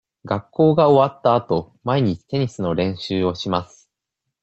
[0.25, 3.87] 学校が終わったあと、毎日テニスの練習をします。